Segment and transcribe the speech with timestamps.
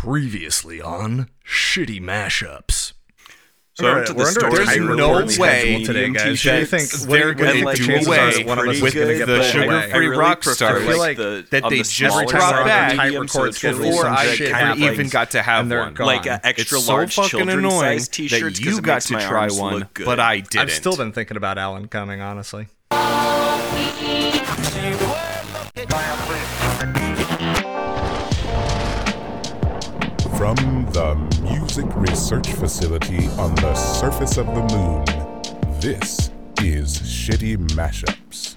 [0.00, 2.94] Previously on Shitty Mashups.
[3.74, 6.40] So We're we're to under- the under We're no way today, guys.
[6.40, 9.26] Do think They're gonna what do the away one of us with is gonna get
[9.26, 12.28] the sugar-free really rock prefer, stars I feel like, like the, that they the just
[12.30, 15.08] brought back medium, type so record it's gonna be schedules before I shit ever even
[15.10, 15.92] got to have one.
[15.92, 16.06] gone.
[16.06, 19.48] like uh, extra it's so large fucking children's annoying size t-shirts you got to try
[19.50, 20.62] one, but I didn't.
[20.62, 22.68] I've still been thinking about Alan coming, honestly.
[30.92, 36.30] The Music Research Facility on the surface of the moon, this
[36.60, 38.56] is Shitty Mashups.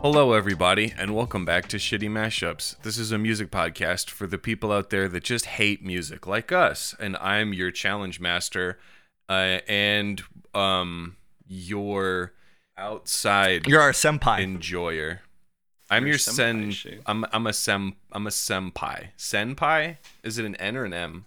[0.00, 2.80] Hello, everybody, and welcome back to Shitty Mashups.
[2.82, 6.50] This is a music podcast for the people out there that just hate music, like
[6.50, 6.94] us.
[6.98, 8.78] And I'm your challenge master,
[9.28, 10.22] uh, and
[10.54, 11.16] um,
[11.46, 12.32] your
[12.78, 14.40] outside You're our senpai.
[14.40, 15.20] enjoyer.
[15.90, 16.70] I'm Your your sen.
[16.72, 17.00] shade.
[17.06, 17.94] I'm I'm a sem.
[18.12, 19.08] I'm a senpai.
[19.18, 19.98] Senpai?
[20.22, 21.24] Is it an N or an M?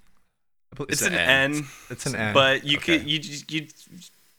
[0.81, 2.34] It's It's an an N, it's an N.
[2.34, 3.00] but you Okay.
[3.00, 3.67] could you just- you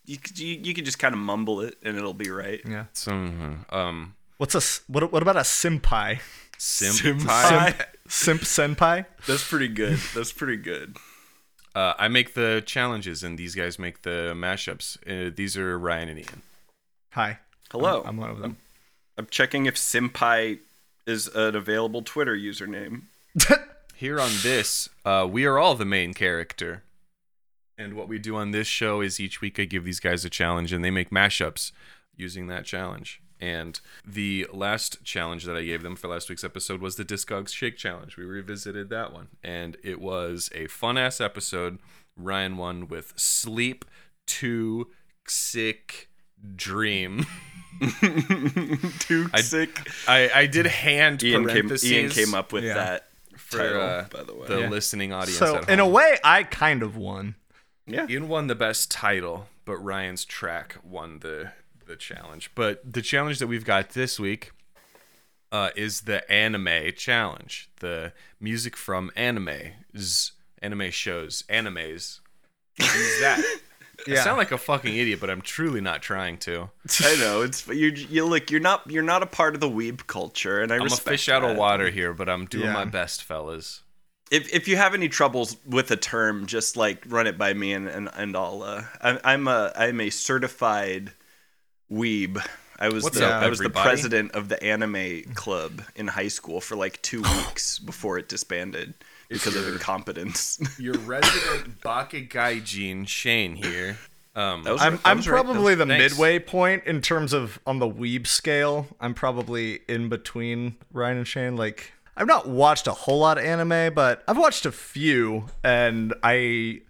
[0.07, 2.61] you could- you you could just kind of mumble it and it'll be right.
[2.67, 2.85] yeah.
[2.93, 3.13] So,
[3.71, 5.11] um, What's a s- what?
[5.13, 6.21] What about a simpai?
[6.59, 7.75] senpai.
[8.09, 9.07] Simp senpai?
[9.27, 9.99] That's pretty good.
[10.15, 10.97] That's pretty good.
[11.75, 14.97] Uh, I make the challenges, and these guys make the mashups.
[15.07, 16.43] Uh, these are Ryan and Ian.
[17.13, 17.39] Hi.
[17.71, 18.03] Hello.
[18.05, 18.57] I'm one of them.
[19.17, 20.59] I'm checking if Simpai
[21.07, 23.03] is an available Twitter username.
[23.95, 26.85] Here on this, uh, we are all the main character.
[27.77, 30.31] And what we do on this show is each week I give these guys a
[30.31, 31.73] challenge, and they make mashups
[32.17, 33.23] using that challenge.
[33.41, 37.55] And the last challenge that I gave them for last week's episode was the Discogs
[37.55, 38.17] Shake Challenge.
[38.19, 41.79] We revisited that one, and it was a fun ass episode.
[42.17, 43.87] Ryan won with Sleep
[44.27, 44.89] to
[45.27, 46.10] Sick
[46.57, 47.27] Dream.
[49.01, 49.89] Too I- sick.
[50.07, 52.75] I, I did hand Ian came, Ian came up with Yeah.
[52.75, 54.47] that for title, uh, by the way.
[54.49, 54.69] the Yeah.
[54.69, 55.39] listening audience.
[55.39, 57.37] so at in a way, I kind of won.
[57.87, 58.07] yeah.
[58.09, 61.53] Ian won the best title, but Ryan's track won the
[61.87, 62.51] the challenge.
[62.55, 64.53] But the challenge that we've got this week
[65.51, 70.31] uh, is the anime challenge, the music from animes,
[70.63, 72.21] anime shows, animes.
[72.79, 73.43] Use that.
[74.09, 76.71] I sound like a fucking idiot, but I'm truly not trying to.
[77.05, 77.89] I know it's you.
[77.89, 78.51] You look.
[78.51, 78.91] You're not.
[78.91, 81.51] You're not a part of the weeb culture, and I I'm a fish out of
[81.51, 81.59] that.
[81.59, 82.73] water here, but I'm doing Yeah.
[82.75, 83.83] my best, fellas.
[84.31, 87.73] If if you have any troubles with a term, just like run it by me,
[87.73, 88.63] and and, and I'll.
[88.63, 91.13] Uh, I'm I'm a I'm a certified
[91.91, 92.41] weeb.
[92.79, 96.29] I was What's the up, I was the president of the anime club in high
[96.29, 98.95] school for like two weeks before it disbanded
[99.31, 100.59] because of incompetence.
[100.79, 103.97] Your resident Bakugaijin Shane here.
[104.35, 105.43] Um, That was- I'm, that I'm was right.
[105.45, 106.13] probably the Thanks.
[106.13, 108.87] midway point in terms of on the weeb scale.
[109.01, 111.57] I'm probably in between Ryan and Shane.
[111.57, 116.13] Like, I've not watched a whole lot of anime, but I've watched a few, and
[116.23, 116.83] I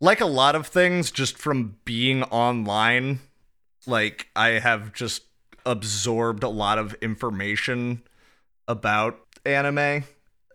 [0.00, 3.20] like a lot of things just from being online.
[3.86, 5.22] Like, I have just
[5.66, 8.02] absorbed a lot of information
[8.66, 10.04] about anime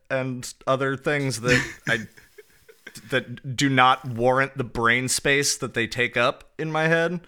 [0.09, 1.99] and other things that I
[3.09, 7.21] that do not warrant the brain space that they take up in my head.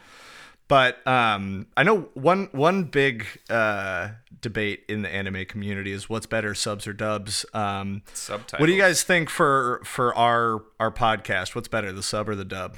[0.68, 4.10] But um, I know one one big uh,
[4.42, 7.46] debate in the anime community is what's better, subs or dubs.
[7.54, 8.60] Um, subtitles.
[8.60, 11.54] what do you guys think for for our our podcast?
[11.54, 12.78] What's better, the sub or the dub?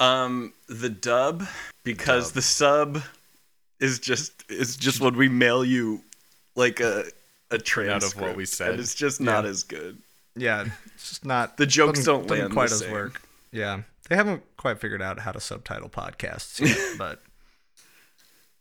[0.00, 1.46] Um, the dub
[1.84, 3.02] because the sub
[3.78, 6.02] is just is just when we mail you
[6.56, 7.04] like a
[7.52, 8.70] a transcript out of what we said.
[8.72, 9.50] and it's just not Yeah.
[9.50, 9.98] as good.
[10.34, 10.64] Yeah,
[10.94, 12.92] it's just not The jokes doesn't- don't doesn't land quite the as same.
[12.92, 13.20] work.
[13.50, 17.22] Yeah, they haven't quite figured out how to subtitle podcasts yet, but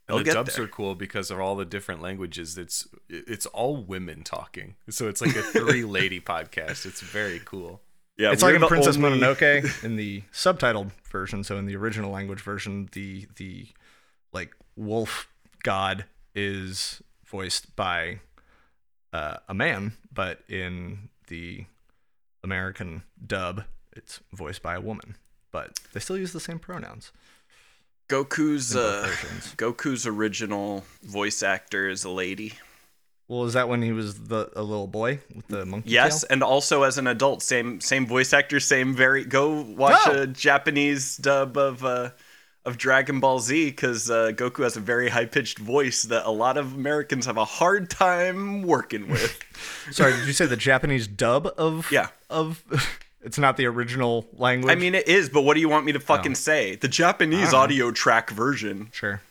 [0.08, 0.66] And the get dubs there.
[0.66, 2.58] are cool because of all the different languages.
[2.58, 6.86] It's it's all women talking, so it's like a three lady podcast.
[6.86, 7.82] It's very cool.
[8.18, 11.44] Yeah, it's like in Princess only- Mononoke in the subtitled version.
[11.46, 13.68] So in the original language version, the the
[14.34, 15.28] like wolf
[15.64, 16.04] god
[16.36, 18.20] is voiced by
[19.14, 21.66] uh, a man, but in the
[22.44, 23.64] American dub,
[23.94, 25.16] it's voiced by a woman.
[25.52, 27.12] But they still use the same pronouns.
[28.10, 29.10] Goku's uh.
[29.58, 32.54] Goku's original voice actor is a lady.
[33.28, 35.92] Well, is that when he was the a little boy with the monkey?
[35.92, 36.28] Yes, tail?
[36.32, 39.24] and also as an adult, same same voice actor, same very.
[39.24, 40.22] Go watch Oh.
[40.24, 42.10] a Japanese dub of uh,
[42.66, 46.32] of Dragon Ball Z because uh, Goku has a very high pitched voice that a
[46.32, 49.40] lot of Americans have a hard time working with.
[49.92, 51.92] Sorry, did you say the Japanese dub of?
[51.92, 52.10] Yeah.
[52.30, 52.64] Of.
[53.24, 54.72] It's not the original language.
[54.72, 56.02] I mean, it is, but what do you want me to Oh.
[56.02, 56.76] fucking say?
[56.78, 57.58] The Japanese I don't know.
[57.60, 58.90] audio track version.
[58.94, 59.22] Sure.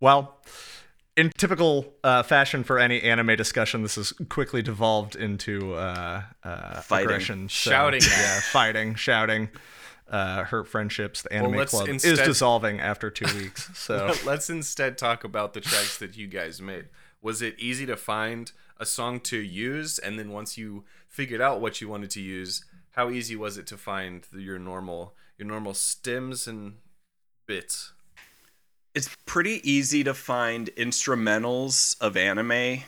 [0.00, 0.36] Well,
[1.16, 6.80] in typical uh, fashion for any anime discussion, this has quickly devolved into uh, uh,
[6.80, 7.04] Fighting.
[7.06, 8.00] aggression, so- Shouting.
[8.02, 9.50] yeah, fighting, shouting,
[10.08, 11.22] uh, hurt friendships.
[11.22, 13.70] The anime let's club is dissolving after two weeks.
[13.74, 16.86] So Let's instead talk about the tracks that you guys made.
[17.22, 21.60] Was it easy to find a song to use, and then once you figured out
[21.60, 25.46] what you wanted to use, how easy was it to find the, your normal your
[25.46, 26.74] normal stems and
[27.46, 27.92] bits?
[28.94, 32.82] it's pretty easy to find instrumentals of anime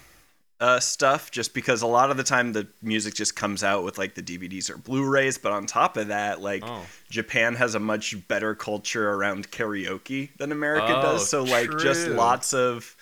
[0.60, 3.96] uh, stuff just because a lot of the time the music just comes out with
[3.96, 6.84] like the DVDs or Blu-rays but on top of that like Oh.
[7.08, 12.06] Japan has a much better culture around karaoke than America Oh, does so like just
[12.08, 12.94] lots of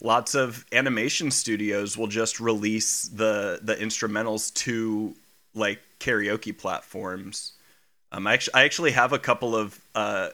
[0.00, 5.14] lots of animation studios will just release the the instrumentals to
[5.54, 7.52] like karaoke platforms
[8.12, 10.30] um, I actually, I actually have a couple of uh,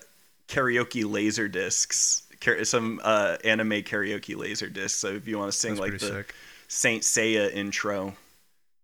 [0.48, 2.22] karaoke laser discs,
[2.62, 4.98] some uh, anime karaoke laser discs.
[4.98, 6.34] So if you want to sing That's like the sick.
[6.68, 8.14] Saint Seiya intro,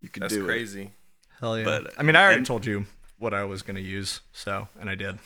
[0.01, 0.47] you can That's do it.
[0.47, 0.91] That's crazy.
[1.39, 1.63] hell yeah.
[1.65, 2.85] but, I mean, I already and- told you
[3.19, 5.17] what I was gonna use, so and I did.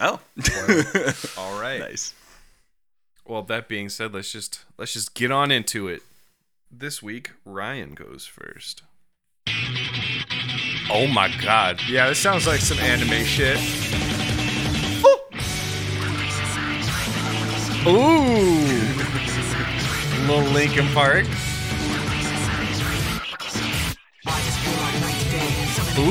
[0.00, 0.20] Oh,
[1.38, 1.78] All right.
[1.80, 2.14] nice.
[3.26, 6.02] Well, that being said, let's just let's just get on into it.
[6.70, 8.82] This week, Ryan goes first.
[10.90, 11.80] Oh my god.
[11.88, 13.58] yeah, this sounds like some anime shit.
[17.86, 18.64] Ooh.
[20.26, 21.26] Little Linkin Park.
[25.96, 26.04] Ooh.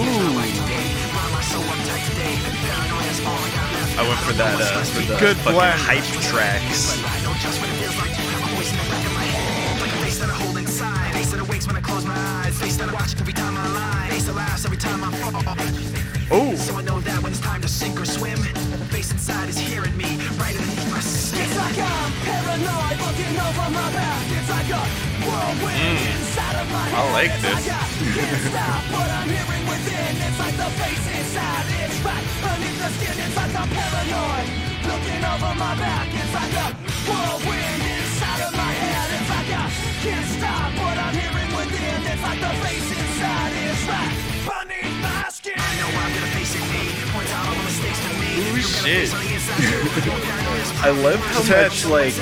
[3.95, 5.79] I went for that uh, for the Good fucking blend.
[5.81, 6.97] hype tracks.
[16.31, 19.49] Oh, So I know that when it's time to sink or swim, the face inside
[19.49, 21.41] is hearing me right underneath my skin.
[21.43, 24.25] It's like I'm paranoid, looking over my back.
[24.31, 24.81] It's like a
[25.23, 26.32] whirlwind inside of my
[26.71, 27.67] I like this.
[28.15, 30.11] can't stop what I'm hearing within.
[30.23, 33.15] It's like the face inside is right beneath the skin.
[33.19, 34.47] It's like I'm paranoid,
[34.87, 36.07] looking over my back.
[36.07, 36.67] It's like a
[37.03, 39.07] whirlwind inside of my head.
[39.11, 39.65] It's like I
[40.03, 41.99] can't stop what I'm hearing within.
[42.07, 44.32] It's like the face inside is right
[48.63, 49.09] shit.
[50.83, 52.17] I love how much like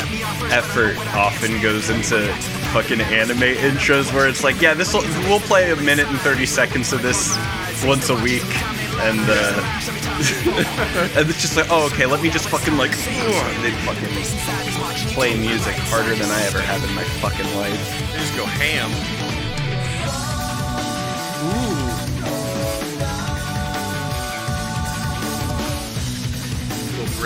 [0.52, 2.28] effort often goes into
[2.74, 6.46] fucking anime intros where it's like, yeah, this will we'll play a minute and thirty
[6.46, 7.38] seconds of this
[7.86, 8.46] once a week,
[9.02, 9.82] and uh,
[11.18, 14.10] and it's just like, oh, okay, let me just fucking like, they fucking
[15.14, 18.12] play music harder than I ever have in my fucking life.
[18.12, 18.90] They just go ham.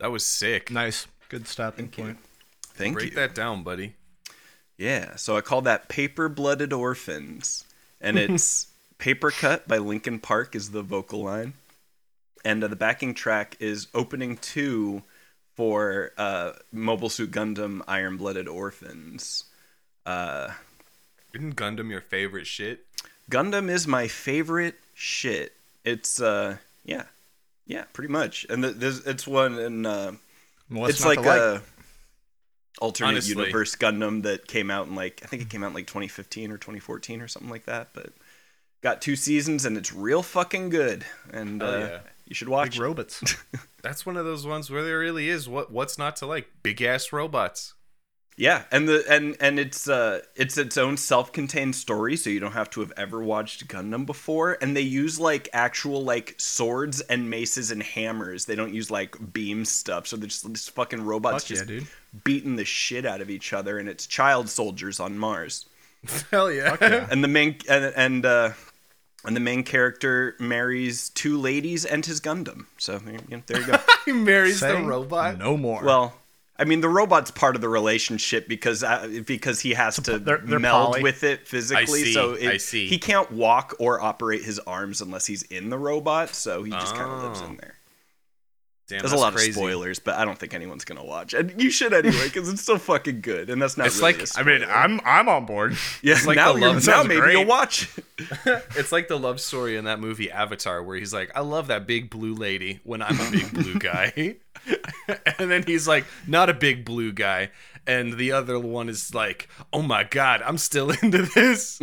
[0.00, 0.70] That was sick.
[0.70, 2.18] nice, good stopping point.
[2.62, 3.12] Thank Break you.
[3.12, 3.94] Break that down, buddy.
[4.78, 7.64] Yeah, so I call that Paper Blooded Orphans.
[8.00, 11.52] And it's Paper Cut by Linkin Park is the vocal line.
[12.46, 15.02] And uh, the backing track is opening two
[15.54, 19.44] for uh, Mobile Suit Gundam Iron Blooded Orphans.
[20.06, 20.52] Uh,
[21.34, 22.86] Isn't Gundam your favorite shit?
[23.30, 25.52] Gundam is my favorite shit.
[25.84, 27.04] It's, uh, yeah.
[27.70, 28.46] Yeah, pretty much.
[28.50, 30.12] And th- there's, it's one in, uh,
[30.68, 31.62] What's it's not like to a
[32.80, 33.36] alternate Honestly.
[33.36, 36.52] universe Gundam that came out in like I think it came out in like 2015
[36.52, 37.88] or 2014 or something like that.
[37.92, 38.12] But
[38.80, 41.04] got two seasons and it's real fucking good.
[41.32, 41.98] And Hell uh, yeah.
[42.26, 42.72] you should watch.
[42.72, 43.36] Big robots.
[43.82, 46.48] That's one of those ones where there really is what what's not to like.
[46.62, 47.74] Big ass robots.
[48.40, 52.52] Yeah, and the and and it's uh it's its own self-contained story, so you don't
[52.52, 54.56] have to have ever watched Gundam before.
[54.62, 58.46] And they use like actual like swords and maces and hammers.
[58.46, 60.06] They don't use like beam stuff.
[60.06, 61.86] So they're just, just fucking robots Fuck yeah, just dude.
[62.24, 63.78] beating the shit out of each other.
[63.78, 65.66] And it's child soldiers on Mars.
[66.30, 66.78] Hell yeah.
[67.10, 68.52] and the main and and uh,
[69.22, 72.64] and the main character marries two ladies and his Gundam.
[72.78, 73.78] So you know, there you go.
[74.06, 75.36] he marries the robot.
[75.36, 75.84] No more.
[75.84, 76.14] well,
[76.60, 80.42] I mean, the robot's part of the relationship because uh, because he has to they're-
[80.44, 81.02] they're meld poly.
[81.02, 82.04] with it physically.
[82.04, 82.86] see, so it, I see.
[82.86, 86.34] he can't walk or operate his arms unless he's in the robot.
[86.34, 87.46] So he just kind of lives Oh.
[87.46, 87.76] in there.
[88.90, 89.50] Damn, There's a lot crazy.
[89.50, 92.62] of spoilers, but I don't think anyone's gonna watch, and you should anyway because it's
[92.62, 93.86] so fucking good, and that's not.
[93.86, 94.64] It's really like- a I mean.
[94.68, 95.76] I'm I'm on board.
[96.02, 96.14] yeah.
[96.14, 97.32] it's like now the love- now sounds maybe great.
[97.32, 97.88] you'll watch.
[98.76, 101.86] It's like the love story in that movie Avatar, where he's like, "I love that
[101.86, 104.36] big blue lady when I'm a big blue guy,"
[105.38, 107.50] and then he's like, "Not a big blue guy,"
[107.86, 111.78] and the other one is like, "Oh my god, I'm still into this."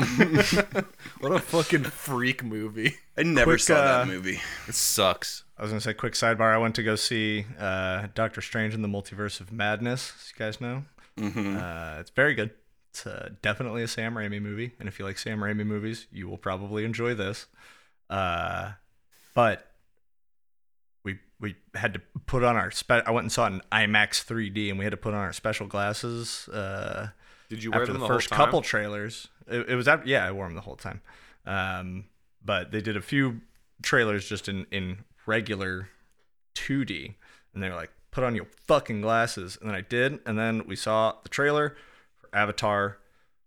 [1.19, 2.97] what a fucking freak movie!
[3.17, 4.39] I never Quick, saw uh, that movie.
[4.67, 5.43] It sucks.
[5.57, 6.53] I was gonna say quick sidebar.
[6.53, 10.13] I went to go see uh, Doctor Strange in the Multiverse of Madness.
[10.19, 10.83] As you guys know,
[11.17, 11.57] Mm-hmm.
[11.57, 12.51] uh, it's very good.
[12.91, 16.27] It's uh, definitely a Sam Raimi movie, and if you like Sam Raimi movies, you
[16.27, 17.47] will probably enjoy this.
[18.09, 18.73] Uh,
[19.33, 19.71] but
[21.03, 24.23] we we had to put on our spe- I went and saw it in IMAX
[24.25, 26.47] 3D, and we had to put on our special glasses.
[26.49, 27.07] Uh,
[27.49, 29.27] Did you wear after them the, the, first couple trailers.
[29.47, 31.01] It, it was after, yeah, I wore them the whole time.
[31.45, 32.05] Um,
[32.43, 33.41] but they did a few
[33.81, 35.89] trailers just in in regular
[36.55, 37.13] 2D,
[37.53, 40.65] and they were like, "Put on your fucking glasses," and then I did, and then
[40.65, 41.75] we saw the trailer
[42.15, 42.97] for Avatar: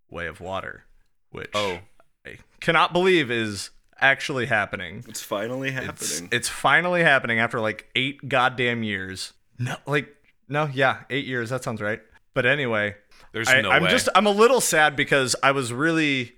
[0.09, 0.85] Way of Water,
[1.31, 1.81] which Oh.
[2.27, 5.05] I cannot believe is actually happening.
[5.09, 5.77] It's finally It's,
[6.11, 6.29] happening.
[6.33, 9.33] it's finally happening after like eight goddamn years.
[9.59, 10.15] No, like
[10.49, 11.49] no, yeah, eight years.
[11.51, 12.01] That sounds right.
[12.35, 12.95] But anyway,
[13.33, 13.91] There's I, no I'm way.
[13.91, 16.33] just I'm a little sad because I was really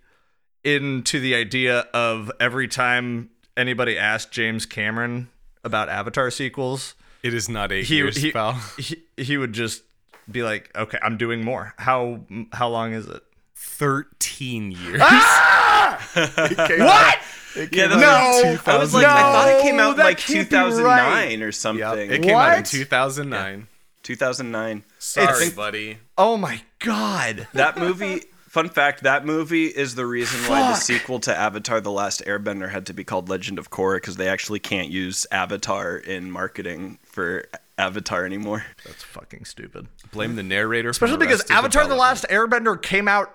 [0.64, 5.28] into the idea of every time anybody asked James Cameron
[5.64, 8.52] about Avatar sequels, it is not eight he years, he, pal.
[8.78, 9.82] he he would just
[10.30, 11.74] be like, "Okay, I'm doing more.
[11.78, 12.20] How
[12.52, 13.22] how long is it?"
[13.54, 15.00] Thirteen years.
[15.02, 16.08] Ah!
[16.14, 17.72] what?
[17.72, 18.56] yeah, No!
[18.66, 21.40] I was like, I thought it came out like 2009 right.
[21.40, 22.10] or Yep, something.
[22.10, 22.66] it came out in What?
[22.66, 23.68] 2009.
[24.02, 24.84] 2009.
[24.98, 25.98] Sorry, It's- buddy.
[26.18, 27.46] Oh my god!
[27.54, 28.22] That movie.
[28.52, 32.68] Fun fact: that movie is the reason why the sequel to Avatar: The Last Airbender
[32.70, 36.98] had to be called Legend of Korra because they actually can't use Avatar in marketing
[37.02, 37.46] for
[37.78, 38.66] Avatar anymore.
[38.84, 39.88] That's fucking stupid.
[40.12, 40.90] Blame the narrator.
[40.90, 43.32] Especially because Avatar: The Last Airbender came out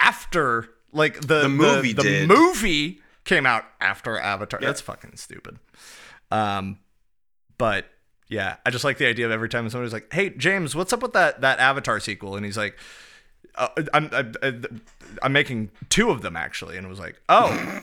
[0.00, 2.26] after, like the The movie the, did.
[2.26, 4.58] movie came out after Avatar.
[4.60, 5.60] That's fucking stupid.
[6.32, 6.80] Um,
[7.58, 7.86] but
[8.26, 11.00] yeah, I just like the idea of every time somebody's like, "Hey, James, what's up
[11.00, 12.76] with that that Avatar sequel?" and he's like.
[13.54, 14.82] Uh, I'm, I'm
[15.22, 17.82] I'm making two of them actually, and it was like, oh,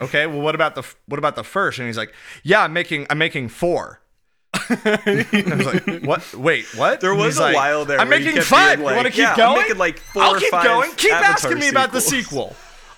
[0.00, 0.26] okay.
[0.26, 1.78] Well, what about the what about the first?
[1.78, 4.00] And he's like, yeah, I'm making I'm making four.
[4.54, 6.34] I was like, what?
[6.34, 7.00] Wait, what?
[7.00, 8.78] There was a like, while there I'm making five.
[8.78, 9.62] being you want to keep yeah, I'm going?
[9.62, 10.92] making like four I'll keep going.
[10.92, 12.54] Keep Avatar asking me about the sequel.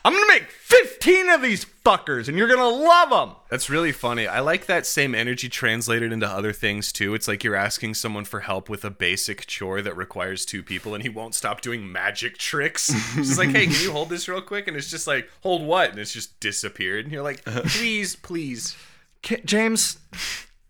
[0.06, 3.34] I'm gonna make 15 of these fuckers, and you're gonna love them.
[3.50, 4.28] That's really funny.
[4.28, 7.12] I like that same energy translated into other things too.
[7.14, 10.94] It's like you're asking someone for help with a basic chore that requires two people,
[10.94, 12.88] and he won't stop doing magic tricks.
[13.18, 14.68] It's just like, hey, can you hold this real quick?
[14.68, 15.90] And it's just like, hold what?
[15.90, 17.06] And it's just disappeared.
[17.06, 17.62] And you're like, uh-huh.
[17.64, 18.76] please, please,
[19.44, 19.98] James,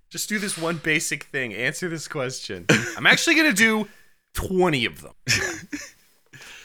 [0.09, 1.53] just do this one basic thing.
[1.53, 2.65] Answer this question.
[2.97, 3.87] I'm actually gonna do
[4.33, 5.13] 20 of them.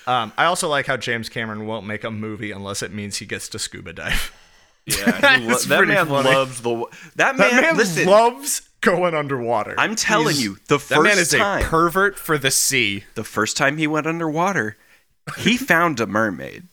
[0.08, 3.26] um, I also like how James Cameron won't make a movie unless it means he
[3.26, 4.34] gets to scuba dive.
[4.86, 6.30] Yeah, he lo- that man funny.
[6.30, 6.86] loves the.
[7.16, 8.08] That man, That man listen.
[8.08, 9.76] loves going underwater.
[9.78, 13.04] I'm telling He's- you, the first That man is time, a pervert for the sea.
[13.16, 14.78] the first time he went underwater,
[15.38, 16.64] he found a mermaid.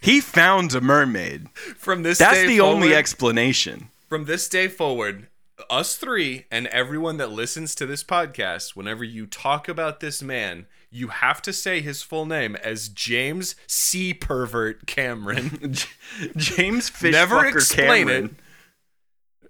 [0.00, 1.48] He found a mermaid.
[1.76, 3.88] From this That's the only explanation.
[4.08, 5.28] from this day forward,
[5.70, 10.66] us three and everyone that listens to this podcast, whenever you talk about this man,
[10.94, 14.14] you have to say his full name as James C.
[14.14, 15.74] Pervert Cameron.
[16.36, 18.30] James Fish Never explain it.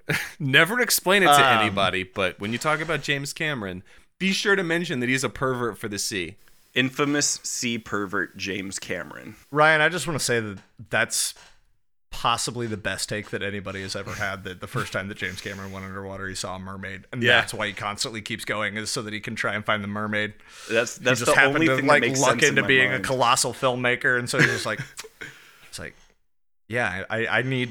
[0.39, 3.83] Never explain it to Um, anybody, but when you talk about James Cameron,
[4.19, 6.37] be sure to mention that he's a pervert for the sea.
[6.75, 9.37] Infamous sea pervert James Cameron.
[9.51, 10.59] Ryan, I just want to say that
[10.91, 11.35] that's
[12.15, 14.45] possibly the best take that anybody has ever had.
[14.45, 17.41] That the first time that James Cameron went underwater, he saw a mermaid, and Yeah.
[17.41, 19.89] that's why he constantly keeps going, is so that he can try and find the
[19.89, 20.35] mermaid.
[20.71, 22.49] That's that's he just the happened only to thing like that makes luck sense in
[22.51, 23.05] into my being mind.
[23.05, 24.81] a colossal filmmaker, and so he's just like,
[25.69, 25.95] it's like,
[26.69, 27.71] yeah, I, I need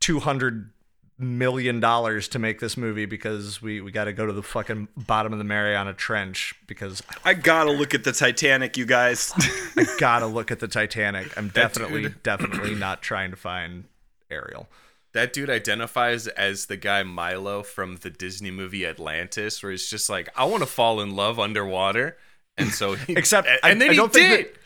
[0.00, 0.70] two hundred
[1.18, 4.88] million dollars to make this movie because we we got to go to the fucking
[4.96, 9.32] bottom of the Mariana Trench because I gotta look at the Titanic, you guys.
[9.76, 11.36] I gotta look at the Titanic.
[11.38, 13.84] I'm definitely definitely not trying to find
[14.30, 14.68] Ariel.
[15.12, 20.10] That dude identifies as the guy Milo from the Disney movie Atlantis, where he's just
[20.10, 22.18] like, I want to fall in love underwater.
[22.58, 24.46] And so he, Except, and, I- and then I he don't think did.
[24.46, 24.60] that-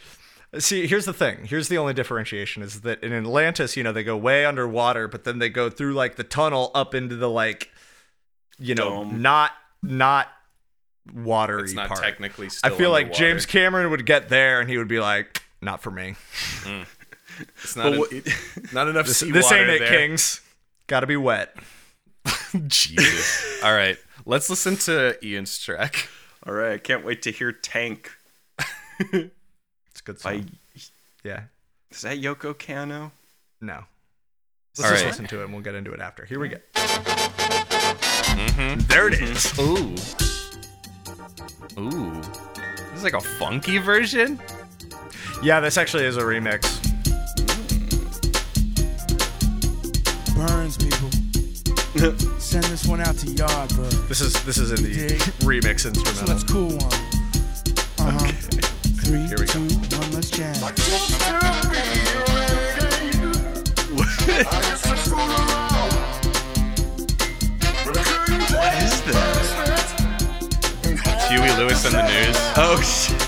[0.58, 1.44] See, here's the thing.
[1.44, 5.22] Here's the only differentiation is that in Atlantis, you know, they go way underwater, but
[5.24, 7.70] then they go through like the tunnel up into the like,
[8.58, 9.22] you know, Dome.
[9.22, 9.52] not
[9.82, 10.26] not
[11.14, 12.02] watery It's not part.
[12.02, 13.24] technically I still feel like underwater.
[13.30, 16.16] James Cameron would get there and he would be like, "Not for me.
[16.62, 16.86] Mm.
[17.62, 18.22] It's not, But en-
[18.74, 19.88] not enough This, seawater this ain't it, there.
[19.88, 20.40] Kings.
[20.88, 21.54] Got to be wet."
[22.66, 23.62] Jesus.
[23.64, 26.08] All right, let's listen to Ian's track.
[26.44, 28.10] All right, I can't wait to hear Tank
[29.90, 30.36] It's a good by.
[30.38, 30.50] song.
[31.24, 31.42] Yeah.
[31.90, 33.10] Is that Yoko Kanno?
[33.60, 33.84] No.
[34.78, 35.06] Let's All just right.
[35.10, 36.24] listen to it and we'll get into it after.
[36.24, 36.56] Here we go.
[38.34, 38.80] Mm-hmm.
[38.86, 39.58] There it is.
[39.58, 39.94] Ooh.
[41.80, 42.12] Ooh.
[42.22, 44.40] This is like a funky version.
[45.42, 46.62] Yeah, this actually is a remix.
[50.34, 51.10] Burns, people.
[52.40, 54.08] Send this one out to Yardbird.
[54.08, 54.90] This is this is in the
[55.44, 56.28] remix So instrumental.
[56.28, 56.94] let's cool one.
[58.08, 58.32] Uh-huh.
[59.10, 59.52] Three, Here we go.
[59.54, 59.58] two,
[59.98, 60.54] one, let's jam.
[60.60, 61.18] What is
[69.06, 69.26] that?
[71.28, 72.36] Huey Lewis and the News.
[72.56, 73.18] Oh shit.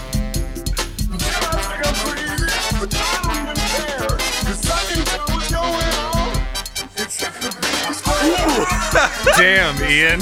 [9.37, 10.21] Damn, Ian.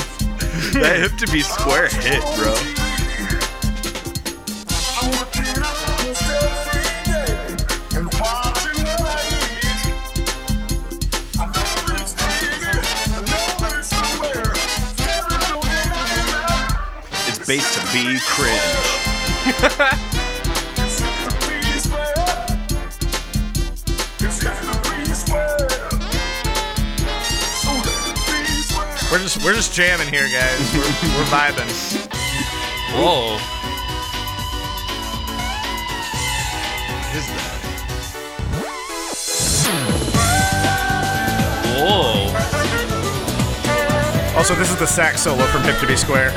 [0.81, 2.80] That hip to be square hit, bro.
[17.53, 18.53] It's based to be cringe.
[29.11, 30.73] We're just we're just jamming here, guys.
[30.73, 31.69] We're, we're vibing.
[32.95, 33.39] Whoa.
[36.95, 37.59] What is that?
[41.81, 42.31] Whoa.
[44.39, 46.33] Also, this is the sax solo from Hip to Be Square.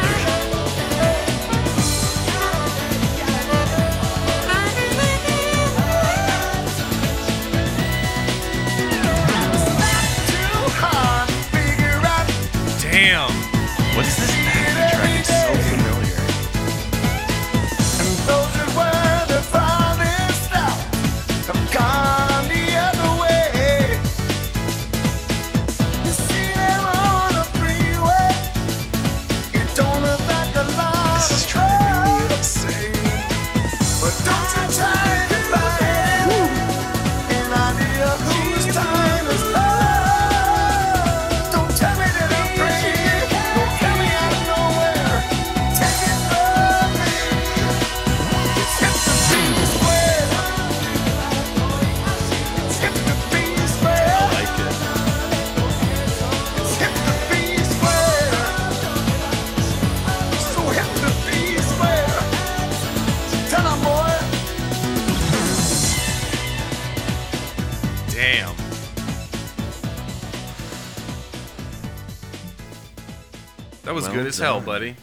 [74.33, 74.95] As hell, buddy.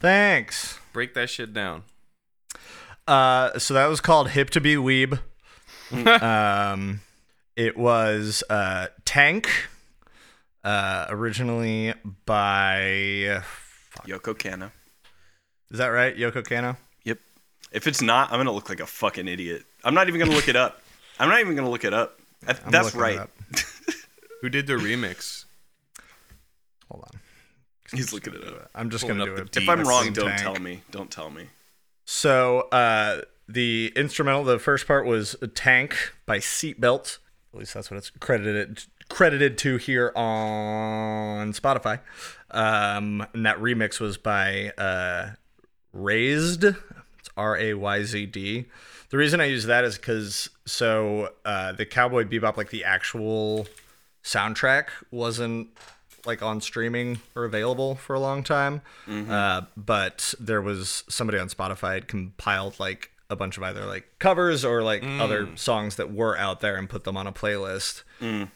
[0.00, 0.76] Thanks.
[0.92, 1.84] Break that shit down.
[3.06, 5.20] Uh, so that was called Hip to Be Weeb.
[6.20, 7.00] um,
[7.54, 9.48] it was uh, Tank,
[10.64, 11.94] uh, originally
[12.26, 13.40] by.
[14.04, 14.72] Yoko Kanno.
[15.70, 16.16] Is that right?
[16.16, 16.76] Yoko Kanno?
[17.04, 17.20] Yep.
[17.70, 19.62] If it's not, I'm gonna look like a fucking idiot.
[19.84, 20.82] I'm not even gonna look it up.
[21.20, 22.18] I'm not even gonna look it up.
[22.48, 23.16] I'm That's right.
[23.16, 23.30] up.
[24.40, 25.44] Who did the remix?
[27.94, 28.70] He's looking at it up.
[28.74, 29.56] I'm just going to do it.
[29.56, 30.40] If I'm wrong, don't Tank.
[30.40, 30.82] tell me.
[30.90, 31.46] Don't tell me.
[32.04, 37.18] So uh, the instrumental, the first part was "Tank" by Seatbelt.
[37.52, 42.00] At least that's what it's credited credited to here on Spotify.
[42.52, 45.30] Um, and that remix was by uh,
[45.92, 46.64] Raised.
[46.64, 48.66] It's R A Y Z D.
[49.10, 53.66] The reason I use that is because so uh, the Cowboy Bebop, like the actual
[54.22, 55.68] soundtrack, wasn't
[56.26, 58.82] like on streaming or available for a long time.
[59.30, 64.08] Uh, but there was somebody on Spotify had compiled like a bunch of either like
[64.18, 68.02] covers or like other songs that were out there and put them on a playlist.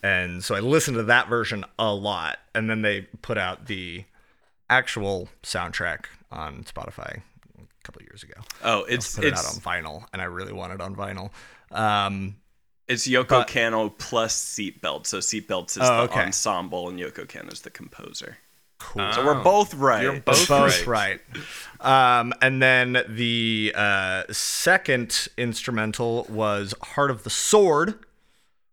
[0.03, 2.39] And so I listened to that version a lot.
[2.55, 4.05] And then they put out the
[4.69, 7.23] actual soundtrack on Spotify
[7.59, 8.41] a couple years ago.
[8.65, 11.31] Oh, it's Put it it's out on vinyl, and I really want it on vinyl.
[11.71, 12.37] Um,
[12.89, 15.07] it's Yoko but- Kanno plus Seatbelts.
[15.07, 16.23] So Seatbelts is Oh, the okay.
[16.23, 18.39] ensemble, and Yoko Kanno's the composer.
[18.79, 19.13] cool.
[19.13, 20.03] So we're both right.
[20.03, 21.21] You're both, both right.
[21.81, 22.19] right.
[22.21, 27.95] Um, and then the uh, second instrumental was "Heart of the Sword,"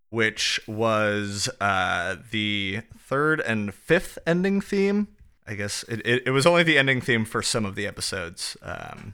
[0.09, 5.07] which was uh, the third and fifth ending theme
[5.47, 8.55] I guess it, it, it was only the ending theme for some of the episodes.
[8.61, 9.13] Um,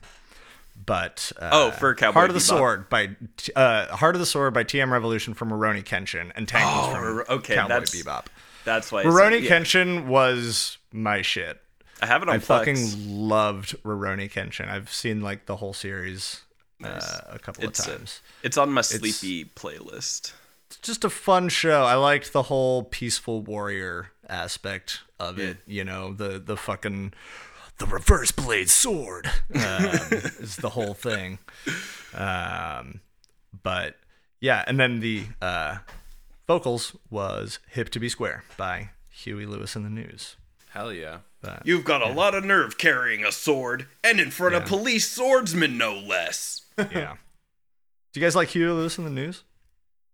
[0.88, 2.44] but uh, Oh, for Cowboy Heart of the Bebop.
[2.44, 3.10] Sword by
[3.56, 7.24] uh, Heart of the Sword by TM Revolution from Rurouni Kenshin and Tank was Oh,
[7.26, 8.26] from okay, Cowboy that's- Bebop.
[8.66, 9.02] That's why.
[9.02, 9.50] I said- yeah.
[9.60, 11.62] Kenshin was my shit.
[12.02, 12.44] I have it on I Plex.
[12.44, 14.68] fucking loved Rurouni Kenshin.
[14.70, 16.42] I've seen like the whole series
[16.84, 18.22] uh, a couple It's of uh, times.
[18.44, 20.34] it's on my sleepy playlist.
[20.68, 21.84] It's just a fun show.
[21.86, 25.58] I liked the whole peaceful warrior aspect of it.
[25.66, 27.14] You know, the the fucking
[27.78, 29.86] the reverse blade sword um,
[30.40, 31.40] is the whole thing.
[32.14, 33.02] Um,
[33.64, 33.96] but
[34.40, 35.78] yeah, and then the uh,
[36.48, 40.36] vocals was "Hip to Be Square" by Huey Lewis and the News.
[40.70, 41.20] Hell yeah.
[41.64, 45.78] You've got a lot of nerve carrying a sword, and in front of police swordsmen,
[45.78, 46.66] no less.
[46.78, 47.16] Yeah.
[48.12, 49.44] Do you guys like Huey Lewis and the News?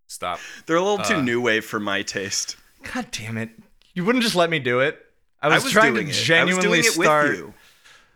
[0.05, 0.39] Stop.
[0.67, 2.55] They're a little Uh, too new wave for my taste.
[2.93, 3.49] God damn it!
[3.95, 5.03] You wouldn't just let me do it.
[5.43, 6.15] I I was, was trying doing to it.
[6.15, 7.53] genuinely I was doing it start with you.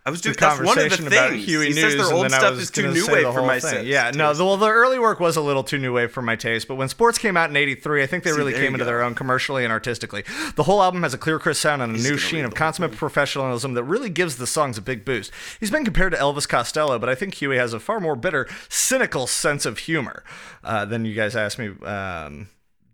[0.05, 1.45] I was the doing that's one of the conversation about things.
[1.45, 3.41] Huey he News, says their old I stuff was is too new wave the for
[3.41, 3.69] my thing.
[3.71, 3.87] sense.
[3.87, 6.37] Yeah, no, the, well, the early work was a little too new wave for my
[6.37, 8.77] taste, but when sports came out in '83, I think they See, really came into
[8.79, 8.85] go.
[8.85, 10.23] their own commercially and artistically.
[10.55, 12.93] The whole album has a clear, crisp sound and a new sheen of the consummate
[12.93, 15.29] professionalism that really gives the songs a big boost.
[15.59, 18.47] He's been compared to Elvis Costello, but I think Huey has a far more bitter,
[18.69, 20.23] cynical sense of humor
[20.63, 21.71] uh, than you guys asked me.
[21.85, 22.47] Um,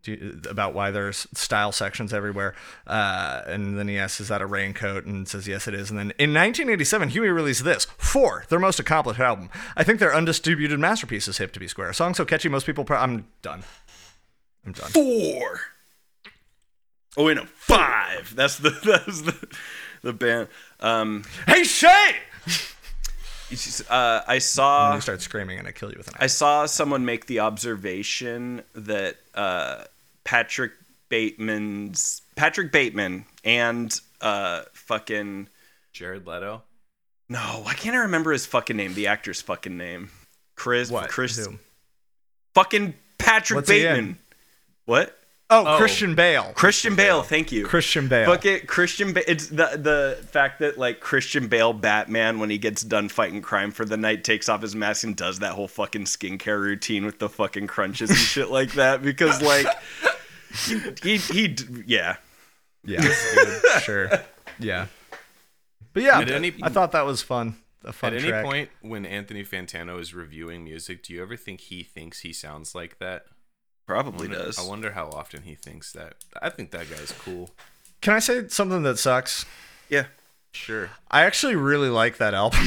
[0.06, 2.56] you- about why there's style sections everywhere.
[2.86, 5.06] Uh, and then he asks, Is that a raincoat?
[5.06, 5.90] And says, Yes, it is.
[5.90, 9.50] And then in 1987, Huey released this Four, their most accomplished album.
[9.76, 11.90] I think their undistributed masterpiece is Hip to Be Square.
[11.90, 12.84] A song so catchy, most people.
[12.86, 13.64] Pro- I'm done.
[14.66, 14.90] I'm done.
[14.92, 15.60] four.
[17.16, 18.34] Oh, wait, no, five.
[18.36, 18.70] That's the
[19.06, 19.48] that's the
[20.02, 20.48] the band.
[20.80, 22.16] Um, Hey, Shay!
[23.90, 26.66] uh, I And saw you start screaming, and I kill you with an I saw
[26.66, 29.84] someone make the observation that uh,
[30.24, 30.72] Patrick
[31.10, 35.48] Bateman's Patrick Bateman and uh, fucking
[35.92, 36.64] Jared Leto.
[37.30, 38.94] no, why can't I remember his fucking name?
[38.94, 40.10] The actor's fucking name.
[40.56, 40.90] Chris.
[40.90, 41.10] What?
[41.10, 41.38] Chris.
[41.46, 41.58] Who?
[42.54, 43.70] Fucking Patrick What's?
[43.70, 44.18] Bateman.
[44.86, 45.18] What?
[45.50, 45.78] Oh, Oh.
[45.78, 46.52] Christian Bale.
[46.56, 47.22] Christian Bale.
[47.22, 47.66] Thank you.
[47.66, 48.26] Christian Bale.
[48.26, 49.14] Fuck it, Christian.
[49.14, 53.42] Ba- it's the the fact that like Christian Bale Batman when he gets done fighting
[53.42, 57.06] crime for the night takes off his mask and does that whole fucking skincare routine
[57.06, 59.68] with the fucking crunches and shit like that because like
[60.54, 62.18] he he, he yeah
[62.86, 63.02] Yeah,
[63.80, 64.10] sure.
[64.60, 64.88] Yeah.
[65.94, 67.56] But yeah, any- I thought that was fun.
[67.86, 68.46] A fun At any track.
[68.46, 72.74] point when Anthony Fantano is reviewing music, do you ever think he thinks he sounds
[72.76, 73.26] like that?
[73.86, 74.58] probably I wonder, does.
[74.60, 76.16] I wonder how often he thinks that.
[76.42, 77.50] I think that guy's cool.
[78.00, 79.46] Can I say something that sucks?
[79.90, 80.06] Yeah,
[80.54, 80.90] Sure.
[81.12, 82.66] I actually really like that album.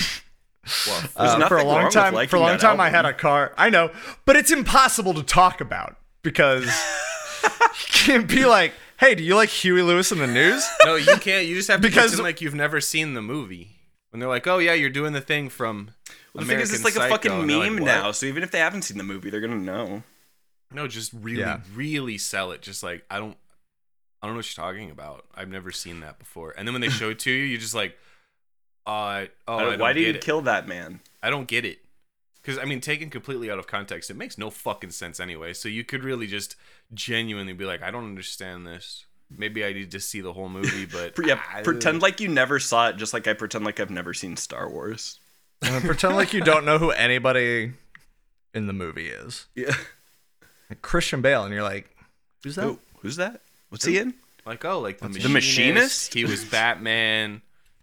[0.86, 3.52] Well, Uh, for a long time, for a long that time, I had a car.
[3.56, 3.90] I know,
[4.26, 6.72] but it's impossible to talk about because you
[7.90, 11.46] can't be like, "Hey, do you like Huey Lewis in the news?" no, you can't.
[11.46, 13.72] You just have to Because- pretend like you've never seen the movie.
[14.10, 15.90] When they're like, "Oh yeah, you're doing the thing from."
[16.34, 18.12] the thing is, it's American like a fucking and they're like, meme now.
[18.12, 20.02] So even if they haven't seen the movie, they're gonna know.
[20.70, 21.60] No, just really, Yeah.
[21.74, 22.60] really sell it.
[22.62, 23.36] Just like I don't,
[24.22, 25.24] I don't know what you're talking about.
[25.34, 26.54] I've never seen that before.
[26.56, 27.96] And then when they show it to you, you're just like,
[28.86, 30.20] uh, oh, I don't Why did get you it.
[30.24, 31.00] kill that man?
[31.22, 31.78] I don't get it.
[32.46, 35.52] Because I mean, taken completely out of context, it makes no fucking sense anyway.
[35.52, 36.54] So you could really just
[36.94, 39.04] genuinely be like, I don't understand this.
[39.28, 42.60] Maybe I need to see the whole movie, but Yeah, I- pretend like you never
[42.60, 45.18] saw it, just like I pretend like I've never seen Star Wars.
[45.62, 47.72] And pretend like you don't know who anybody
[48.54, 49.46] in the movie is.
[49.56, 49.74] Yeah.
[50.70, 51.96] Like Christian Bale, and you're like,
[52.44, 53.40] "Who's that?" Who, who's that?
[53.70, 54.14] What's he in?
[54.44, 55.56] like oh, like the The machinist.
[55.56, 56.14] Machinist?
[56.14, 57.40] He was Batman.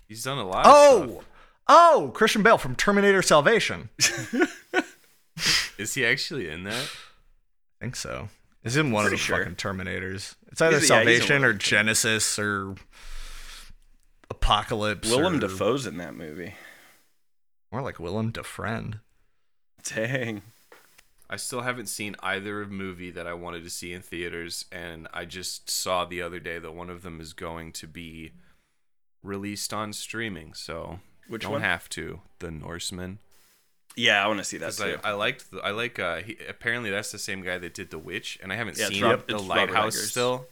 [0.08, 0.66] He's done a lot.
[0.66, 1.26] Of Oh, stuff.
[1.68, 3.90] Oh, Christian Bale from Terminator Salvation.
[5.78, 6.84] is he actually in that?
[6.84, 8.30] I think so.
[8.64, 9.40] He's in one of the sure.
[9.40, 10.36] fucking Terminators.
[10.52, 12.76] It's either He's- yeah, he's in Salvation one or Genesis or
[14.30, 15.10] Apocalypse.
[15.10, 16.56] Willem or, Dafoe's in that movie.
[17.72, 19.00] More like Willem Defriend.
[19.84, 20.44] Dang.
[21.30, 25.26] I still haven't seen either movie that I wanted to see in theaters, and I
[25.26, 28.34] just saw the other day that one of them is going to be
[29.24, 30.54] released on streaming.
[30.54, 31.62] So Which don't one?
[31.62, 32.22] have to.
[32.40, 33.20] The Northman.
[33.96, 34.98] Yeah, I want to see that too.
[35.04, 35.52] I, I liked.
[35.52, 36.00] The, I like.
[36.00, 38.86] Uh, he, apparently, that's the same guy that did The Witch, and I haven't Yeah,
[38.88, 40.12] it's seen Rob- The it's Robert Lighthouse Eggers.
[40.12, 40.48] still.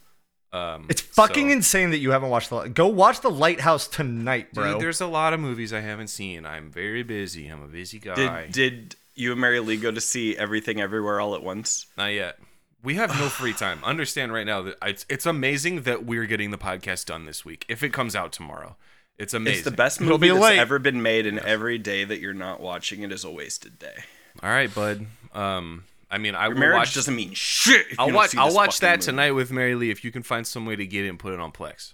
[0.53, 2.67] Um, It's fucking so- insane that you haven't watched the.
[2.67, 4.73] Go watch the Lighthouse tonight, bro.
[4.73, 6.45] Dude, there's a lot of movies I haven't seen.
[6.45, 7.47] I'm very busy.
[7.47, 8.15] I'm a busy guy.
[8.15, 11.87] did did you and Mary Lee go to see Everything Everywhere All at Once?
[11.97, 12.37] Not yet.
[12.83, 13.79] We have no free time.
[13.83, 17.63] Understand right now that it's, it's amazing that we're getting the podcast done this week.
[17.69, 18.75] If it comes out tomorrow,
[19.21, 19.59] it's amazing.
[19.59, 20.59] It's the best movie be that's late.
[20.59, 24.03] ever been made, and every day that you're not watching it is a wasted day.
[24.41, 25.05] All right, bud.
[25.33, 26.95] Um, I mean, I Your will marriage watch.
[26.95, 27.85] doesn't mean shit.
[27.99, 28.35] I'll watch.
[28.35, 29.05] I'll watch that movie.
[29.05, 31.33] tonight with Mary Lee if you can find some way to get it and put
[31.33, 31.93] it on Plex.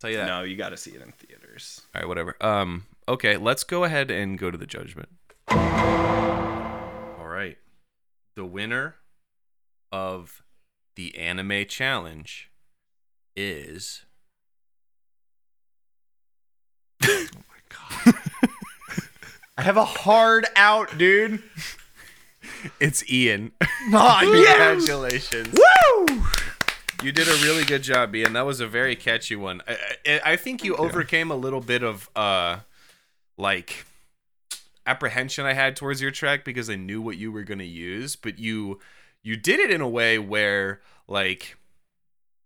[0.00, 0.26] Tell you that.
[0.26, 1.82] No, you got to see it in theaters.
[1.94, 2.36] All right, whatever.
[2.40, 5.08] Um, okay, let's go ahead and go to the judgment.
[5.48, 7.56] All right,
[8.34, 8.96] the winner
[9.92, 10.42] of
[10.96, 12.50] the anime challenge
[13.36, 14.05] is.
[19.56, 21.42] I have a hard out, dude.
[22.80, 23.52] It's Ian.
[23.92, 25.56] Oh, Congratulations.
[25.56, 26.22] Woo!
[27.00, 28.32] You did a really good job, Ian.
[28.32, 29.62] That was a very catchy one.
[29.68, 32.58] I, I, I think you overcame a little bit of uh,
[33.38, 33.86] like
[34.86, 38.40] apprehension I had towards your track because I knew what you were gonna use, but
[38.40, 38.80] you
[39.22, 41.56] you did it in a way where like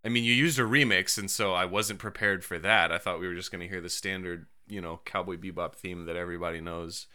[0.05, 2.91] I mean you used a remix and so I wasn't prepared for that.
[2.91, 6.15] I thought we were just gonna hear the standard, you know, cowboy bebop theme that
[6.15, 7.07] everybody knows.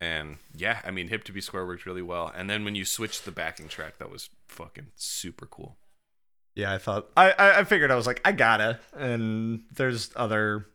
[0.00, 2.32] And yeah, I mean Hip to Be Square worked really well.
[2.34, 5.76] And then when you switched the backing track, that was fucking super cool.
[6.54, 10.66] Yeah, I thought I, I figured I was like I gotta, and there's other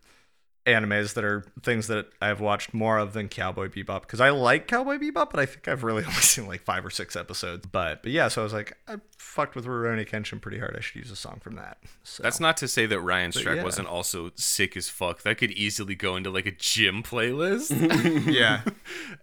[0.69, 4.67] animes that are things that I've watched more of than Cowboy Bebop because I like
[4.67, 7.67] Cowboy Bebop, but I think I've really only seen like five or six episodes.
[7.71, 10.75] But but yeah, so I was like I fucked with Rurouni Kenshin pretty hard.
[10.75, 11.77] I should use a song from that.
[12.03, 12.23] So.
[12.23, 13.63] That's not to say that Ryan's But track yeah.
[13.63, 15.21] wasn't also sick as fuck.
[15.21, 17.69] That could easily go into like a gym playlist.
[18.32, 18.62] yeah.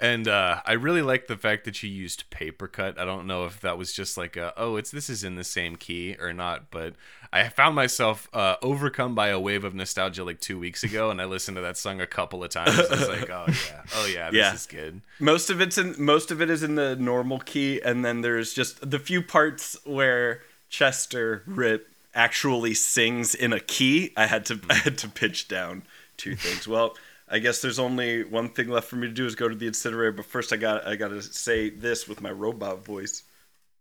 [0.00, 2.98] and uh, I really like the fact that she used paper cut.
[2.98, 5.44] I don't know if that was just like a, oh, it's this is in the
[5.44, 6.94] same key or not, but
[7.33, 11.21] I found myself uh, overcome by a wave of nostalgia like two weeks ago, and
[11.21, 12.77] I listened to that song a couple of times.
[12.77, 14.53] I was like, oh yeah, oh yeah, this Yeah.
[14.53, 15.01] is good.
[15.19, 18.53] Most of it's in most of it is in the normal key, and then there's
[18.53, 24.11] just the few parts where Chester Rip actually sings in a key.
[24.17, 25.83] I had to I had to pitch down
[26.17, 26.67] two things.
[26.67, 26.97] Well,
[27.29, 29.67] I guess there's only one thing left for me to do is go to the
[29.67, 30.11] incinerator.
[30.11, 33.23] But first, I got I got to say this with my robot voice.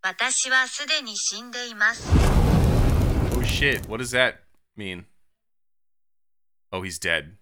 [0.03, 2.64] 私はすでに死んでいます。
[3.46, 4.40] Shit, what does that
[4.76, 5.06] mean?
[6.72, 7.36] Oh, he's dead.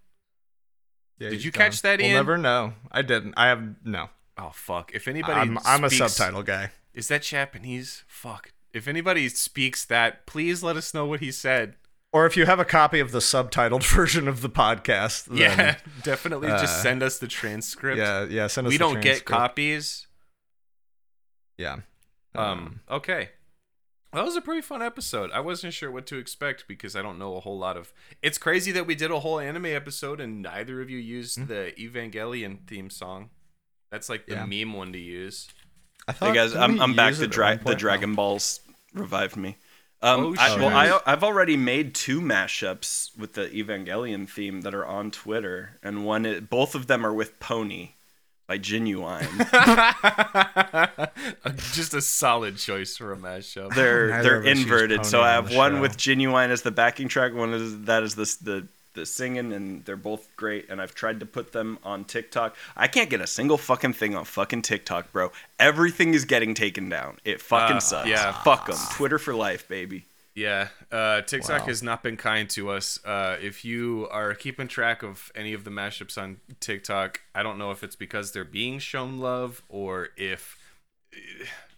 [1.19, 2.15] Yeah, Did you catch that, We'll Ian?
[2.15, 2.73] never know.
[2.91, 3.33] I didn't.
[3.37, 4.09] I have no.
[4.37, 4.91] Oh fuck!
[4.93, 6.71] If anybody, I'm I'm a subtitle guy.
[6.93, 8.03] Is that Japanese?
[8.07, 8.51] Fuck.
[8.73, 11.75] If anybody speaks that, please let us know what he said.
[12.11, 15.77] Or if you have a copy of the subtitled version of the podcast, then, yeah,
[16.03, 17.97] definitely just uh, send us the transcript.
[17.97, 18.47] yeah, yeah.
[18.47, 18.71] Send us.
[18.71, 20.07] we don't get copies.
[21.57, 21.77] Yeah.
[22.33, 23.29] Um, okay.
[24.15, 25.29] That was a pretty fun episode.
[25.31, 27.93] I wasn't sure what to expect because I don't know a whole lot of.
[28.21, 31.73] It's crazy that we did a whole anime episode and neither of you used the
[31.77, 33.29] Evangelion theme song.
[33.91, 34.45] That's like the Yeah.
[34.45, 35.47] meme one to use.
[36.07, 37.09] I Hey thought- guys, I'm, I'm back.
[37.11, 37.75] use The, dra- the?
[37.75, 38.61] Dragon Balls
[38.93, 39.57] revived me.
[40.01, 40.59] Um, Oh, I, shit.
[40.59, 40.69] well,
[41.05, 46.05] I, I've already made two mashups with the Evangelion theme that are on Twitter, and
[46.05, 47.91] one, i- both of them are with Pony
[48.47, 49.25] by Ginuwine.
[51.73, 53.73] Just a solid choice for a mashup.
[53.75, 55.05] they're Neither they're of us use inverted.
[55.05, 55.81] So I have the one show.
[55.81, 59.83] with Ginuwine as the backing track, one is that is the the the singing, and
[59.83, 60.67] they're both great.
[60.69, 62.55] And I've tried to put them on TikTok.
[62.77, 65.31] I can't get a single fucking thing on fucking TikTok, bro.
[65.59, 67.17] Everything is getting taken down.
[67.25, 68.07] It fucking Uh, sucks.
[68.09, 68.31] yeah.
[68.43, 68.77] fuck them.
[68.93, 70.05] Twitter for life, baby.
[70.35, 71.67] Yeah, uh, TikTok Wow.
[71.67, 72.99] has not been kind to us.
[73.05, 77.57] Uh, if you are keeping track of any of the mashups on TikTok, I don't
[77.57, 80.57] know if it's because they're being shown love or if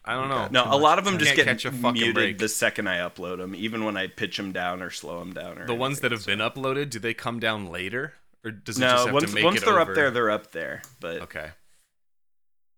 [0.04, 0.48] I don't know.
[0.50, 2.38] No, a lot of them You just get catch a fucking muted break.
[2.40, 5.60] the second I upload them, even when I pitch them down or slow them down.
[5.60, 6.40] Or the ones that anything.
[6.40, 9.30] have been uploaded, do they come down later, or does it just No, have once
[9.30, 9.92] to make once it they're over?
[9.92, 10.82] up there, they're up there.
[11.00, 11.52] But Okay.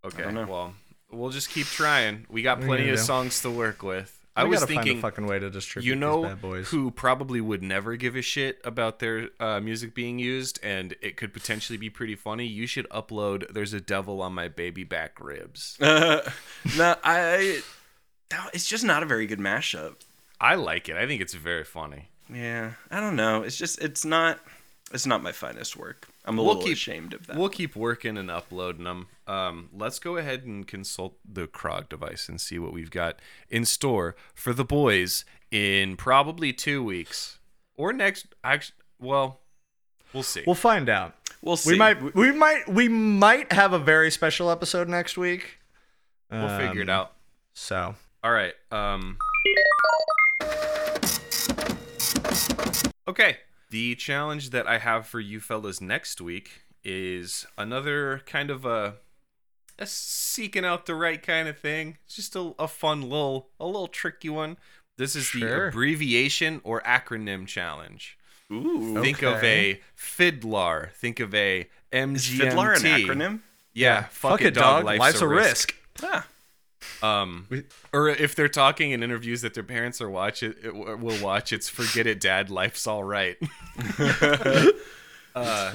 [0.03, 0.23] Okay.
[0.23, 0.45] don't know.
[0.45, 0.73] Well,
[1.09, 2.25] we'll just keep trying.
[2.29, 3.03] We got What are you plenty of do?
[3.03, 4.18] songs to work with.
[4.39, 6.69] I We was thinking find a fucking way to distribute you know these bad boys.
[6.69, 11.17] who probably would never give a shit about their uh, music being used and it
[11.17, 15.19] could potentially be pretty funny you should upload there's a devil on my baby back
[15.19, 16.21] ribs no,
[17.03, 17.61] I.
[18.31, 19.95] no, It's just not a very good mashup.
[20.41, 23.41] i like it i think it's very funny Yeah, I don't know.
[23.43, 24.39] It's just it's not
[24.91, 26.07] it's not my finest work.
[26.25, 27.35] I'm a We'll little keep- ashamed of that.
[27.37, 32.27] we'll keep working and uploading them um, let's go ahead and consult the krog device
[32.27, 37.37] and see what we've got in store for the boys in probably two weeks
[37.75, 39.41] or next actually well
[40.13, 41.13] we'll see We'll find out.
[41.41, 41.71] We'll see.
[41.73, 45.59] We might we might we might have a very special episode next week.
[46.31, 47.13] we'll figure it Um, out
[47.53, 48.53] So All right.
[48.71, 49.17] Um
[53.07, 53.37] Okay.
[53.71, 58.95] The challenge that I have for you fellas next week is another kind of a,
[58.95, 59.08] a
[59.85, 61.97] seeking out the right kind of thing.
[62.05, 64.57] It's just a, a fun little a little tricky one.
[64.97, 68.17] This is the abbreviation or acronym challenge.
[68.51, 70.91] Ooh, Think of a FIDLAR.
[70.93, 72.15] Think of a MGMT.
[72.15, 73.39] is FIDLAR an acronym?
[73.73, 74.03] Yeah.
[74.03, 74.83] Fuck, fuck it, it, dog.
[74.85, 75.75] Life's, Life's, a a risk.
[76.03, 76.27] Ah,
[77.03, 77.47] Um,
[77.93, 81.53] or if they're talking in interviews that their parents are watch it, it will watch.
[81.53, 82.49] It's "Forget It, Dad.
[82.49, 83.37] Life's all right."
[83.97, 84.71] That's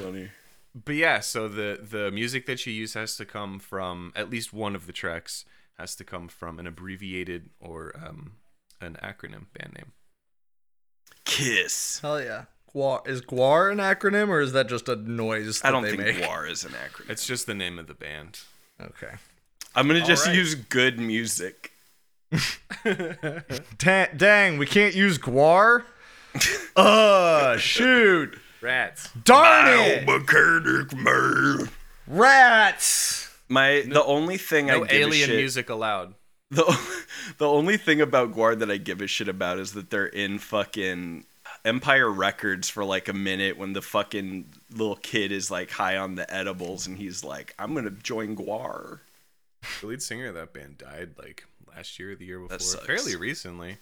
[0.00, 0.30] funny.
[0.74, 4.52] But yeah, so the the music that you use has to come from at least
[4.52, 5.44] one of the tracks
[5.78, 8.32] has to come from an abbreviated or um,
[8.80, 9.92] an acronym band name.
[11.24, 12.00] Kiss.
[12.00, 12.44] Hell yeah.
[12.74, 15.90] GWAR is GWAR an acronym or is that just a noise that I don't they
[15.90, 16.16] think make?
[16.16, 17.10] GWAR is an acronym.
[17.10, 18.40] It's just the name of the band.
[18.80, 19.14] Okay.
[19.76, 20.36] I'm gonna just right.
[20.36, 21.72] use good music.
[23.78, 25.84] Da- dang, we can't use GWAR?
[26.76, 28.38] uh, shoot.
[28.64, 29.10] Rats.
[29.24, 30.06] Darn it.
[30.06, 31.68] mechanic man.
[32.06, 33.28] Rats.
[33.46, 36.14] My the only thing No I give a alien shit, music allowed.
[36.50, 36.78] The
[37.38, 40.38] the only thing about GWAR that I give a shit about is that they're in
[40.38, 41.26] fucking
[41.64, 46.14] Empire Records for like a minute when the fucking little kid is like high on
[46.14, 49.00] the edibles and he's like, I'm gonna join GWAR.
[49.80, 52.86] The lead singer of that band died like last year or the year before, sucks.
[52.86, 53.76] fairly recently.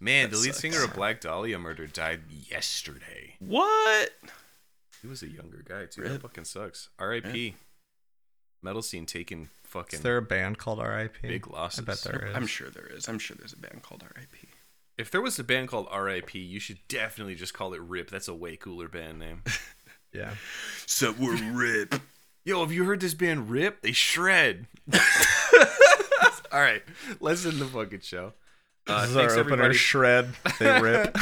[0.00, 0.60] Man, That the lead sucks.
[0.60, 3.34] singer of Black Dahlia Murder died yesterday.
[3.38, 4.10] What?
[5.02, 6.02] He was a younger guy too.
[6.02, 6.88] That fucking sucks.
[6.98, 7.54] R.I.P.
[8.62, 11.22] Metal scene taking fucking Is there a band called RIP?
[11.22, 11.80] big losses.
[11.80, 12.36] I bet there is.
[12.36, 13.08] I'm sure there is.
[13.08, 14.48] I'm sure there's a band called R.I.P.
[14.98, 18.10] If there was a band called R.I.P., you should definitely just call it Rip.
[18.10, 19.42] That's a way cooler band name.
[20.12, 20.34] Yeah.
[20.86, 21.94] So we're rip.
[22.44, 23.80] Yo, have you heard this band Rip?
[23.80, 24.66] They shred.
[26.52, 26.82] All right,
[27.20, 28.32] let's end the fucking show.
[28.90, 29.74] Uh, This is our opener everybody.
[29.74, 30.34] shred.
[30.58, 31.16] They rip.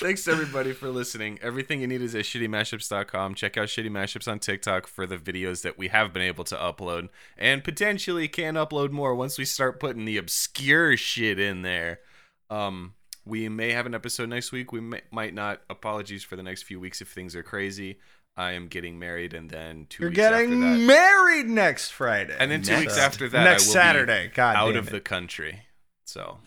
[0.00, 1.38] Thanks everybody for listening.
[1.42, 3.34] Everything you need is at shittymashups.com.
[3.34, 6.56] Check out Shitty Mashups on TikTok for the videos that we have been able to
[6.56, 12.00] upload and potentially can upload more once we start putting the obscure shit in there.
[12.48, 12.94] Um
[13.26, 14.72] we may have an episode next week.
[14.72, 15.60] We may, might not.
[15.68, 17.98] Apologies for the next few weeks if things are crazy.
[18.40, 20.78] I am getting married and then 2 You're weeks after getting that.
[20.78, 22.34] married next Friday.
[22.38, 24.26] And then two Next- weeks after that, next I will Saturday.
[24.28, 24.90] be God out damn of it.
[24.92, 25.62] the country.
[26.06, 26.38] So,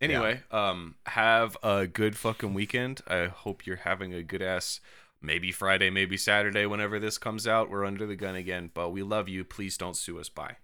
[0.00, 3.00] anyway, um, have a good fucking weekend.
[3.08, 4.80] I hope you're having a good ass.
[5.20, 7.70] Maybe Friday, maybe Saturday, whenever this comes out.
[7.70, 9.42] We're under the gun again, but we love you.
[9.42, 10.28] Please don't sue us.
[10.28, 10.56] Bye.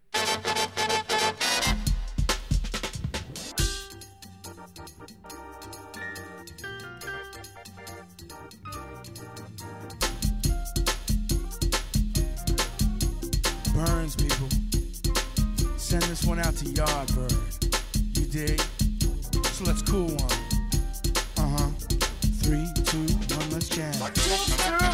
[16.40, 18.18] One out to Yardbird.
[18.18, 18.60] You dig?
[19.52, 20.32] So let's cool one.
[21.36, 21.68] Uh huh.
[22.40, 23.04] Three, two,
[23.36, 24.89] one, let's jam.